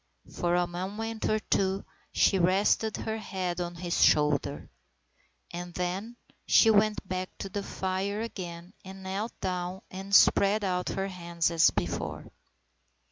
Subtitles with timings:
[0.33, 4.67] For a moment or two she rested her head on his shoulder.
[5.51, 10.89] And then she went back to the fire again and knelt down and spread out
[10.89, 12.31] her hands as before.